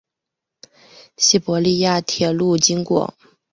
[1.17, 3.13] 西伯利亚铁路经过。